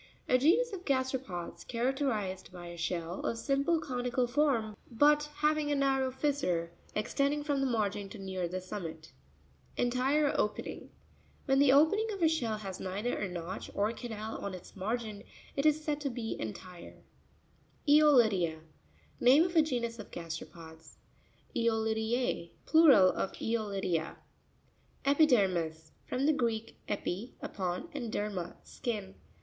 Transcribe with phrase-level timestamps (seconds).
[0.27, 5.71] A genus of gasteropods, character ized by a shell of simple conical form, but having
[5.71, 9.11] a narrow fissure, extending from the margin to near the summit
[9.77, 10.07] (page 61).
[10.07, 10.89] ENTIRE opeNinc.—
[11.45, 15.21] When the opening of a shell has neither a notch or canal on its margin,
[15.55, 17.03] it is said to be entire
[17.85, 20.95] (page 94, and page 50, ee (pag pag H'otrp1a.—Name of a genus of gaste ropods
[21.53, 21.57] (page 65).
[21.75, 24.15] E'o.ip12,—Plural of Eolidia.
[25.05, 29.13] Epipe'rmis,—From the Greek, epi, upon, and derma, skin.